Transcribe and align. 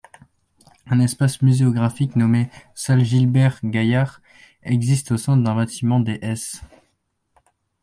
Un 0.87 0.99
espace 0.99 1.43
muséographique 1.43 2.15
nommé 2.15 2.49
salle 2.73 3.03
Gilbert-Gaillard 3.05 4.19
existe 4.63 5.11
au 5.11 5.17
sein 5.17 5.37
d'un 5.37 5.53
bâtiment 5.53 5.99
des 5.99 6.17
s. 6.23 6.63